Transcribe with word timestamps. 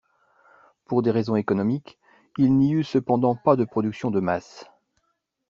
Pour 0.85 1.03
des 1.03 1.11
raisons 1.11 1.35
économiques, 1.35 1.99
il 2.39 2.57
n'y 2.57 2.71
eut 2.73 2.83
cependant 2.83 3.35
pas 3.35 3.55
de 3.55 3.65
production 3.65 4.09
de 4.09 4.19
masse. 4.19 4.65